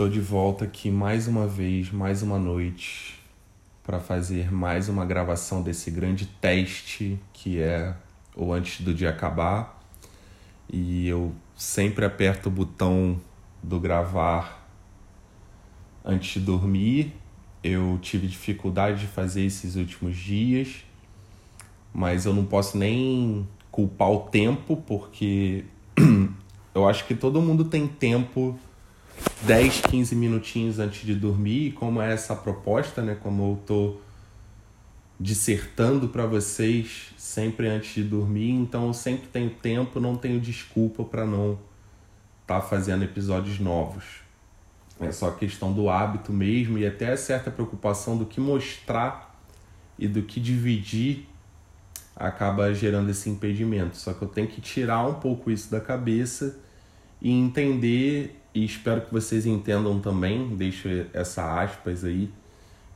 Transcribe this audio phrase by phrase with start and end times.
[0.00, 3.20] Tô de volta aqui mais uma vez, mais uma noite,
[3.82, 7.94] para fazer mais uma gravação desse grande teste que é
[8.34, 9.78] o antes do dia acabar.
[10.72, 13.20] E eu sempre aperto o botão
[13.62, 14.66] do gravar
[16.02, 17.12] antes de dormir.
[17.62, 20.82] Eu tive dificuldade de fazer esses últimos dias,
[21.92, 25.66] mas eu não posso nem culpar o tempo, porque
[26.74, 28.58] eu acho que todo mundo tem tempo
[29.42, 33.16] 10, 15 minutinhos antes de dormir, e como é essa proposta, né?
[33.20, 33.96] Como eu tô
[35.18, 41.04] dissertando para vocês sempre antes de dormir, então eu sempre tenho tempo, não tenho desculpa
[41.04, 41.58] para não
[42.40, 44.04] estar tá fazendo episódios novos.
[44.98, 49.38] É só questão do hábito mesmo e até certa preocupação do que mostrar
[49.98, 51.26] e do que dividir
[52.16, 53.96] acaba gerando esse impedimento.
[53.96, 56.58] Só que eu tenho que tirar um pouco isso da cabeça
[57.20, 62.32] e entender e espero que vocês entendam também, deixo essa aspas aí,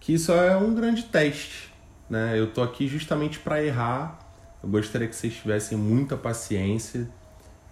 [0.00, 1.72] que isso é um grande teste,
[2.10, 2.38] né?
[2.38, 4.18] Eu tô aqui justamente para errar.
[4.62, 7.08] Eu gostaria que vocês tivessem muita paciência.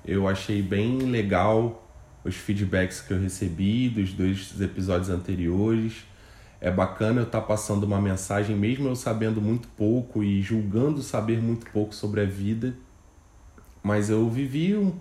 [0.05, 1.87] Eu achei bem legal
[2.25, 6.05] os feedbacks que eu recebi dos dois episódios anteriores.
[6.61, 11.03] É bacana eu estar tá passando uma mensagem, mesmo eu sabendo muito pouco e julgando
[11.03, 12.75] saber muito pouco sobre a vida,
[13.83, 14.93] mas eu vivi um,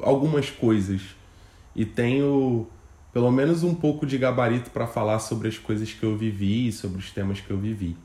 [0.00, 1.14] algumas coisas
[1.76, 2.66] e tenho
[3.12, 6.72] pelo menos um pouco de gabarito para falar sobre as coisas que eu vivi e
[6.72, 7.96] sobre os temas que eu vivi.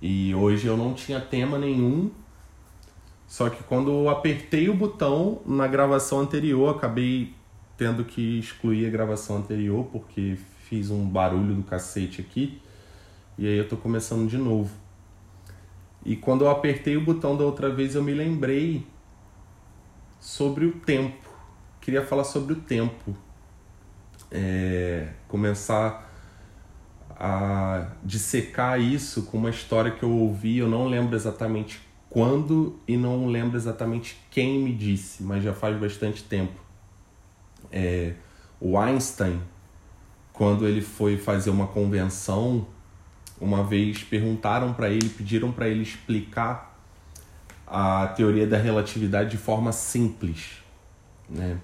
[0.00, 2.10] E hoje eu não tinha tema nenhum,
[3.26, 7.34] só que quando eu apertei o botão na gravação anterior, acabei
[7.76, 12.60] tendo que excluir a gravação anterior porque fiz um barulho do cacete aqui.
[13.36, 14.70] E aí eu tô começando de novo.
[16.04, 18.86] E quando eu apertei o botão da outra vez, eu me lembrei
[20.18, 21.27] sobre o tempo
[21.88, 23.16] queria falar sobre o tempo.
[24.30, 26.12] É, começar
[27.08, 31.80] a dissecar isso com uma história que eu ouvi, eu não lembro exatamente
[32.10, 36.60] quando e não lembro exatamente quem me disse, mas já faz bastante tempo.
[37.72, 38.12] É,
[38.60, 39.40] o Einstein,
[40.30, 42.66] quando ele foi fazer uma convenção,
[43.40, 46.78] uma vez perguntaram para ele, pediram para ele explicar
[47.66, 50.62] a teoria da relatividade de forma simples,
[51.30, 51.58] né?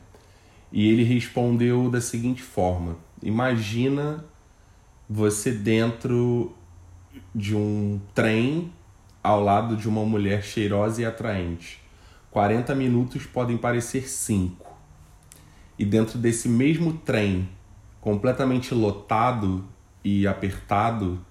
[0.76, 4.24] E ele respondeu da seguinte forma: Imagina
[5.08, 6.52] você dentro
[7.32, 8.72] de um trem
[9.22, 11.80] ao lado de uma mulher cheirosa e atraente.
[12.32, 14.66] 40 minutos podem parecer 5.
[15.78, 17.48] E dentro desse mesmo trem,
[18.00, 19.64] completamente lotado
[20.02, 21.24] e apertado,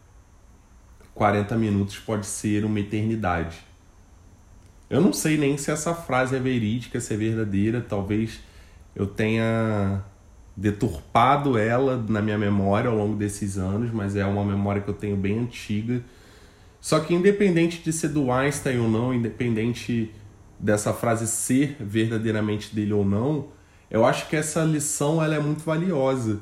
[1.13, 3.57] 40 minutos pode ser uma eternidade.
[4.89, 8.39] Eu não sei nem se essa frase é verídica, se é verdadeira, talvez
[8.95, 10.03] eu tenha
[10.55, 14.93] deturpado ela na minha memória ao longo desses anos, mas é uma memória que eu
[14.93, 16.03] tenho bem antiga.
[16.79, 20.11] Só que independente de ser do Einstein ou não, independente
[20.59, 23.47] dessa frase ser verdadeiramente dele ou não,
[23.89, 26.39] eu acho que essa lição ela é muito valiosa.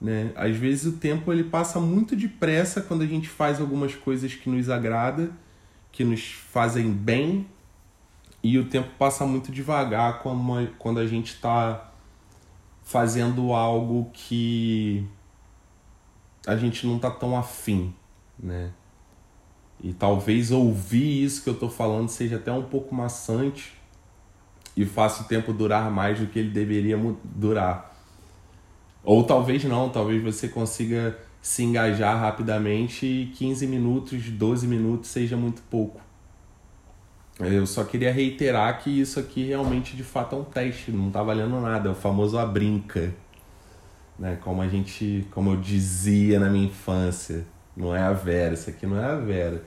[0.00, 0.32] Né?
[0.34, 4.50] Às vezes o tempo ele passa muito depressa quando a gente faz algumas coisas que
[4.50, 5.30] nos agrada,
[5.92, 7.46] que nos fazem bem
[8.42, 11.92] e o tempo passa muito devagar quando a gente está
[12.82, 15.06] fazendo algo que
[16.46, 17.94] a gente não está tão afim,
[18.38, 18.72] né?
[19.80, 23.72] E talvez ouvir isso que eu estou falando seja até um pouco maçante
[24.76, 27.92] e faça o tempo durar mais do que ele deveria durar.
[29.04, 35.36] Ou talvez não, talvez você consiga se engajar rapidamente e 15 minutos, 12 minutos seja
[35.36, 36.00] muito pouco.
[37.44, 41.22] Eu só queria reiterar que isso aqui realmente de fato é um teste, não tá
[41.22, 43.12] valendo nada, é o famoso a brinca.
[44.18, 44.38] Né?
[44.40, 47.44] Como a gente, como eu dizia na minha infância,
[47.76, 49.64] não é a Vera, isso aqui não é a Vera.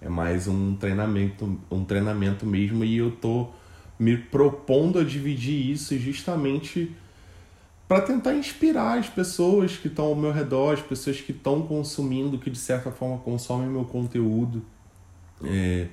[0.00, 3.48] É mais um treinamento, um treinamento mesmo e eu tô
[3.98, 6.94] me propondo a dividir isso justamente
[7.88, 12.38] para tentar inspirar as pessoas que estão ao meu redor, as pessoas que estão consumindo,
[12.38, 14.62] que de certa forma consomem meu conteúdo.
[15.42, 15.88] É,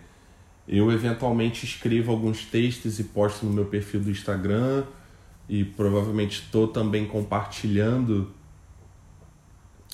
[0.67, 4.83] eu eventualmente escrevo alguns textos e posto no meu perfil do Instagram
[5.47, 8.31] e provavelmente estou também compartilhando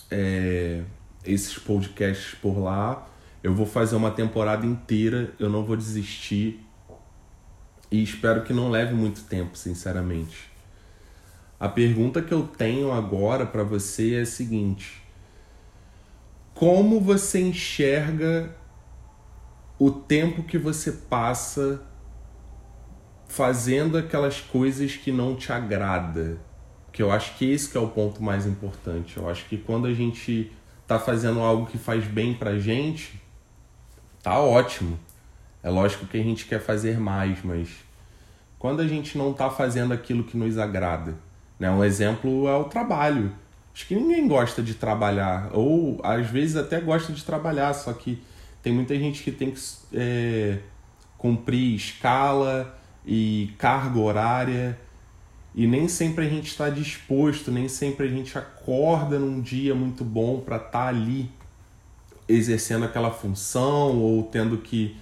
[0.10, 0.84] é,
[1.26, 3.08] esses podcasts por lá.
[3.44, 6.64] Eu vou fazer uma temporada inteira, eu não vou desistir
[7.92, 10.50] e espero que não leve muito tempo, sinceramente.
[11.60, 15.04] A pergunta que eu tenho agora para você é a seguinte:
[16.54, 18.56] como você enxerga
[19.84, 21.82] o tempo que você passa
[23.28, 26.38] fazendo aquelas coisas que não te agrada.
[26.86, 29.18] Porque eu acho que esse que é o ponto mais importante.
[29.18, 30.52] Eu acho que quando a gente
[30.86, 33.20] tá fazendo algo que faz bem pra gente,
[34.22, 35.00] tá ótimo.
[35.64, 37.70] É lógico que a gente quer fazer mais, mas
[38.60, 41.16] quando a gente não tá fazendo aquilo que nos agrada,
[41.58, 41.72] né?
[41.72, 43.34] Um exemplo é o trabalho.
[43.74, 48.22] Acho que ninguém gosta de trabalhar, ou às vezes até gosta de trabalhar, só que
[48.62, 49.62] tem muita gente que tem que
[49.94, 50.60] é,
[51.18, 54.80] cumprir escala e carga horária,
[55.54, 60.04] e nem sempre a gente está disposto, nem sempre a gente acorda num dia muito
[60.04, 61.30] bom para estar tá ali
[62.28, 64.96] exercendo aquela função ou tendo que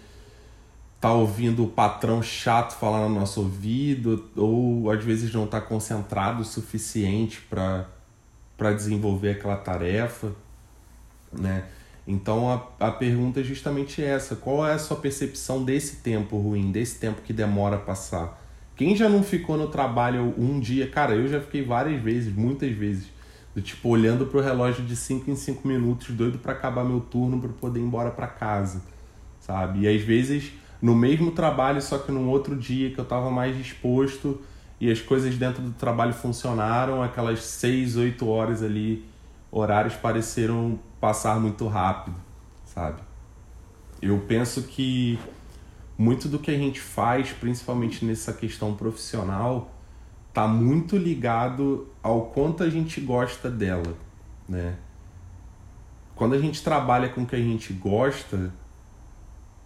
[0.96, 5.62] estar tá ouvindo o patrão chato falar no nosso ouvido, ou às vezes não estar
[5.62, 7.88] tá concentrado o suficiente para
[8.58, 10.34] para desenvolver aquela tarefa,
[11.32, 11.64] né?
[12.10, 16.72] Então a, a pergunta é justamente essa: qual é a sua percepção desse tempo ruim,
[16.72, 18.42] desse tempo que demora a passar?
[18.76, 20.90] Quem já não ficou no trabalho um dia?
[20.90, 23.06] Cara, eu já fiquei várias vezes, muitas vezes,
[23.54, 27.40] do tipo olhando pro relógio de 5 em 5 minutos, doido para acabar meu turno
[27.40, 28.82] para poder ir embora para casa,
[29.40, 29.82] sabe?
[29.82, 30.52] E às vezes
[30.82, 34.42] no mesmo trabalho, só que num outro dia que eu tava mais disposto,
[34.80, 39.06] e as coisas dentro do trabalho funcionaram, aquelas seis, oito horas ali,
[39.52, 42.16] horários pareceram passar muito rápido,
[42.66, 43.02] sabe?
[44.02, 45.20] Eu penso que
[45.98, 49.74] muito do que a gente faz, principalmente nessa questão profissional,
[50.34, 53.96] tá muito ligado ao quanto a gente gosta dela,
[54.48, 54.78] né?
[56.16, 58.54] Quando a gente trabalha com o que a gente gosta,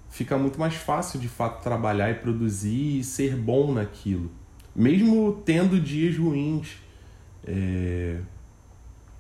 [0.10, 4.32] fica muito mais fácil de fato trabalhar e produzir e ser bom naquilo
[4.76, 6.78] mesmo tendo dias ruins.
[7.46, 8.20] É...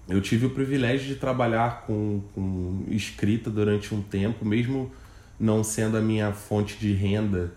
[0.07, 4.91] Eu tive o privilégio de trabalhar com, com escrita durante um tempo, mesmo
[5.39, 7.53] não sendo a minha fonte de renda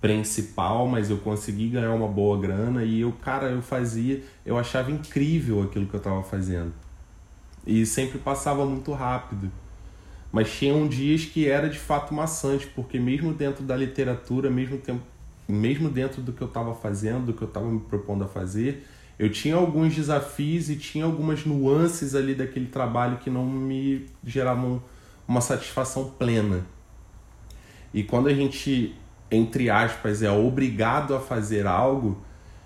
[0.00, 4.90] principal, mas eu consegui ganhar uma boa grana e eu, cara, eu fazia, eu achava
[4.90, 6.72] incrível aquilo que eu estava fazendo.
[7.66, 9.50] E sempre passava muito rápido.
[10.30, 15.02] Mas tinham dias que era de fato maçante, porque mesmo dentro da literatura, mesmo tempo,
[15.48, 18.86] mesmo dentro do que eu estava fazendo, do que eu estava me propondo a fazer,
[19.18, 24.82] eu tinha alguns desafios e tinha algumas nuances ali daquele trabalho que não me geravam
[25.26, 26.66] uma satisfação plena.
[27.94, 28.94] E quando a gente,
[29.30, 32.22] entre aspas, é obrigado a fazer algo,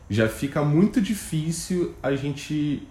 [0.09, 2.87] já fica muito difícil a gente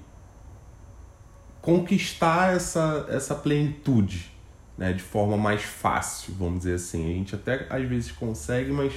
[1.62, 4.32] conquistar essa, essa plenitude,
[4.78, 7.12] né, de forma mais fácil, vamos dizer assim.
[7.12, 8.94] A gente até às vezes consegue, mas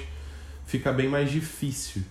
[0.65, 2.03] fica bem mais difícil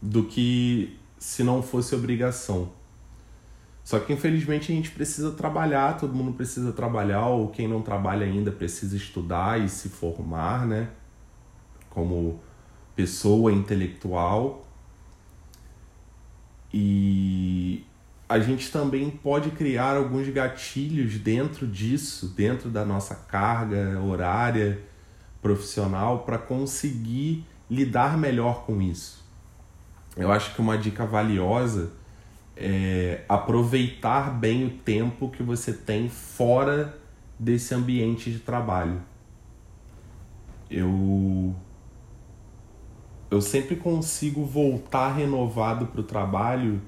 [0.00, 2.70] do que se não fosse obrigação.
[3.84, 8.26] Só que infelizmente a gente precisa trabalhar, todo mundo precisa trabalhar, ou quem não trabalha
[8.26, 10.90] ainda precisa estudar e se formar, né?
[11.88, 12.38] Como
[12.94, 14.66] pessoa intelectual.
[16.72, 17.82] E
[18.28, 24.82] a gente também pode criar alguns gatilhos dentro disso, dentro da nossa carga horária
[25.40, 29.26] profissional, para conseguir lidar melhor com isso.
[30.18, 31.92] Eu acho que uma dica valiosa
[32.56, 36.98] é aproveitar bem o tempo que você tem fora
[37.38, 39.00] desse ambiente de trabalho.
[40.68, 41.54] Eu
[43.30, 46.80] eu sempre consigo voltar renovado para o trabalho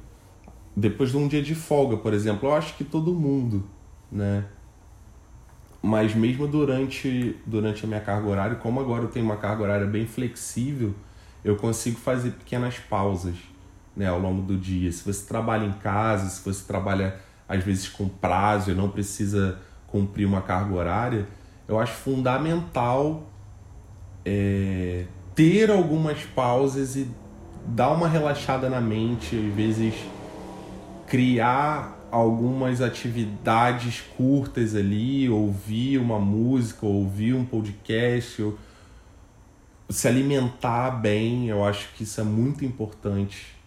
[0.74, 2.48] depois de um dia de folga, por exemplo.
[2.48, 3.64] Eu acho que todo mundo,
[4.10, 4.46] né?
[5.82, 9.86] Mas mesmo durante, durante a minha carga horária, como agora eu tenho uma carga horária
[9.86, 10.94] bem flexível,
[11.44, 13.34] eu consigo fazer pequenas pausas
[13.96, 14.90] né, ao longo do dia.
[14.92, 17.18] Se você trabalha em casa, se você trabalha
[17.48, 21.26] às vezes com prazo e não precisa cumprir uma carga horária,
[21.66, 23.28] eu acho fundamental
[24.24, 25.04] é,
[25.34, 27.08] ter algumas pausas e
[27.66, 29.94] dar uma relaxada na mente, às vezes
[31.06, 38.58] criar algumas atividades curtas ali, ouvir uma música, ouvir um podcast, ou
[39.90, 43.58] se alimentar bem, eu acho que isso é muito importante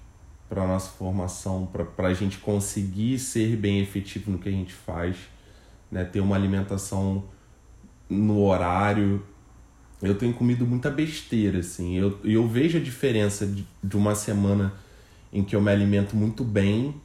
[0.47, 5.17] para nossa formação, para a gente conseguir ser bem efetivo no que a gente faz,
[5.91, 6.05] né?
[6.05, 7.25] ter uma alimentação
[8.09, 9.23] no horário.
[10.01, 14.73] Eu tenho comido muita besteira, assim, eu, eu vejo a diferença de, de uma semana
[15.31, 16.95] em que eu me alimento muito bem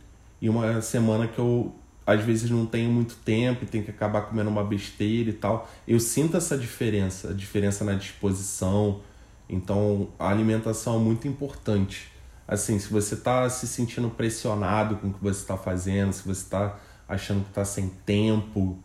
[0.40, 1.74] e uma semana que eu
[2.08, 5.68] às vezes não tenho muito tempo e tenho que acabar comendo uma besteira e tal.
[5.86, 9.02] Eu sinto essa diferença, a diferença na disposição.
[9.46, 12.10] Então, a alimentação é muito importante.
[12.46, 16.40] Assim, se você está se sentindo pressionado com o que você está fazendo, se você
[16.40, 18.78] está achando que está sem tempo,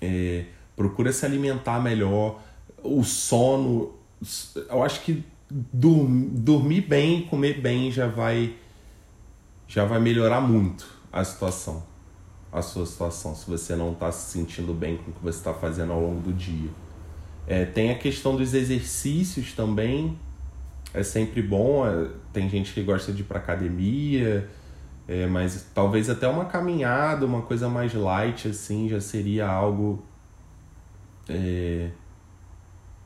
[0.00, 0.44] é,
[0.76, 2.40] procura se alimentar melhor.
[2.80, 3.92] O sono,
[4.70, 8.54] eu acho que dormir bem, comer bem já vai
[9.66, 11.82] já vai melhorar muito a situação,
[12.52, 15.54] a sua situação, se você não está se sentindo bem com o que você está
[15.54, 16.70] fazendo ao longo do dia.
[17.46, 20.18] É, tem a questão dos exercícios também,
[20.92, 21.86] é sempre bom.
[21.86, 24.48] É, tem gente que gosta de ir para academia,
[25.06, 30.04] é, mas talvez até uma caminhada, uma coisa mais light assim, já seria algo
[31.28, 31.90] é,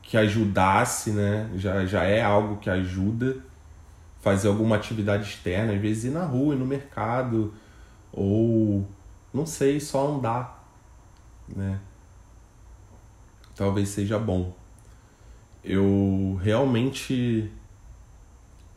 [0.01, 1.49] que ajudasse, né?
[1.55, 3.37] Já, já é algo que ajuda
[4.19, 7.53] fazer alguma atividade externa, às vezes ir na rua, ir no mercado,
[8.13, 8.87] ou
[9.33, 10.71] não sei, só andar,
[11.47, 11.81] né?
[13.55, 14.53] Talvez seja bom.
[15.63, 17.51] Eu realmente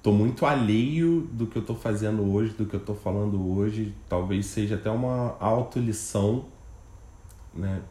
[0.02, 3.94] tô muito alheio do que eu tô fazendo hoje, do que eu tô falando hoje.
[4.08, 6.46] Talvez seja até uma autolição,
[7.54, 7.82] né?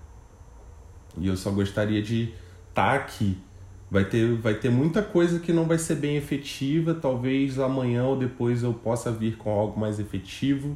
[1.17, 2.33] E eu só gostaria de
[2.69, 3.37] estar tá aqui
[3.89, 6.93] Vai ter, vai ter muita coisa que não vai ser bem efetiva.
[6.93, 10.75] Talvez amanhã ou depois eu possa vir com algo mais efetivo.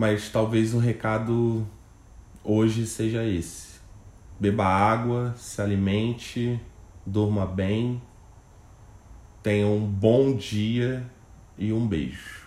[0.00, 1.66] Mas talvez o recado
[2.42, 3.80] hoje seja esse:
[4.40, 6.58] beba água, se alimente,
[7.04, 8.00] durma bem,
[9.42, 11.06] tenha um bom dia
[11.58, 12.46] e um beijo.